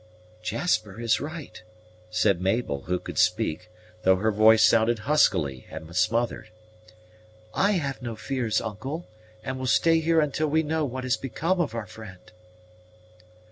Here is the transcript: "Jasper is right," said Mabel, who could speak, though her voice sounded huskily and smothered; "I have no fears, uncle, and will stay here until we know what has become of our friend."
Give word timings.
"Jasper 0.41 0.99
is 0.99 1.21
right," 1.21 1.61
said 2.09 2.41
Mabel, 2.41 2.85
who 2.85 2.97
could 2.97 3.19
speak, 3.19 3.69
though 4.01 4.15
her 4.15 4.31
voice 4.31 4.63
sounded 4.65 4.97
huskily 5.05 5.67
and 5.69 5.95
smothered; 5.95 6.49
"I 7.53 7.73
have 7.73 8.01
no 8.01 8.15
fears, 8.15 8.59
uncle, 8.61 9.05
and 9.43 9.59
will 9.59 9.67
stay 9.67 9.99
here 9.99 10.19
until 10.19 10.47
we 10.47 10.63
know 10.63 10.85
what 10.85 11.03
has 11.03 11.17
become 11.17 11.61
of 11.61 11.75
our 11.75 11.85
friend." 11.85 12.31